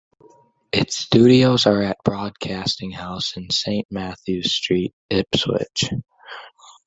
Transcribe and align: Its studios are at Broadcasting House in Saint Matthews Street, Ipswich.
Its 0.71 0.97
studios 0.97 1.67
are 1.67 1.83
at 1.83 2.03
Broadcasting 2.03 2.89
House 2.89 3.37
in 3.37 3.51
Saint 3.51 3.85
Matthews 3.91 4.51
Street, 4.51 4.95
Ipswich. 5.11 5.91